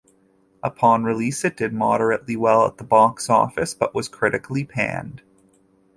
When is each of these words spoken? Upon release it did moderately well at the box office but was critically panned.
Upon 0.63 1.03
release 1.03 1.45
it 1.45 1.55
did 1.57 1.73
moderately 1.73 2.35
well 2.35 2.65
at 2.65 2.77
the 2.77 2.83
box 2.83 3.29
office 3.29 3.75
but 3.75 3.93
was 3.93 4.07
critically 4.07 4.63
panned. 4.65 5.21